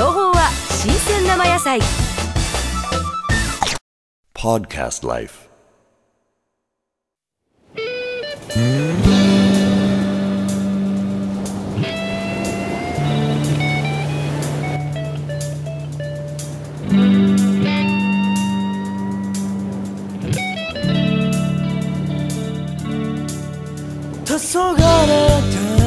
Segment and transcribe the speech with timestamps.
[0.00, 1.78] 情報は新鮮生野菜。
[4.32, 5.50] Podcast Life。
[24.24, 25.79] 黄昏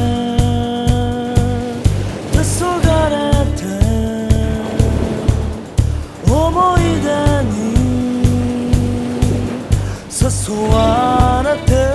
[10.45, 11.93] そうあなた。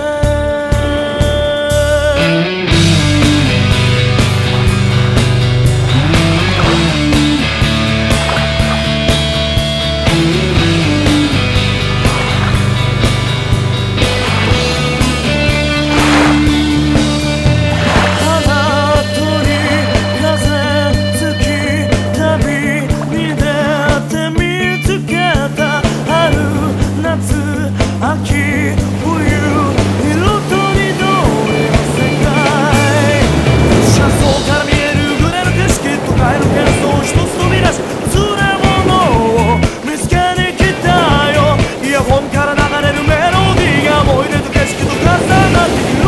[42.81, 45.98] れるメロディーが思い出と景色と重なって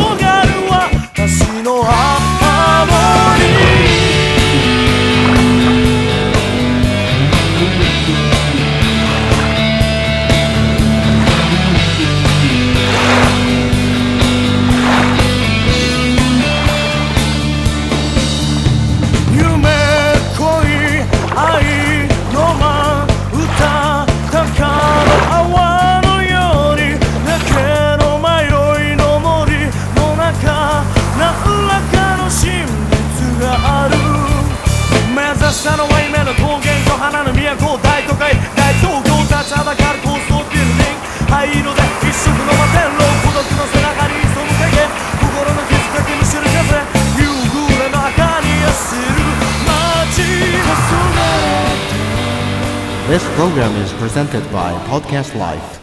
[35.51, 38.31] 目指したのは夢の高原と花の都大都会。
[38.55, 44.87] 大東京立ちはだかる高層ビルディング灰色で一色の摩天楼孤独の背中に潜む影。
[45.19, 46.71] 心の傷かきむしる風。
[47.19, 49.27] 夕暮れの赤に走る
[49.67, 50.23] 街
[50.55, 51.19] の空
[53.11, 55.80] This program is presented by Podcast Life.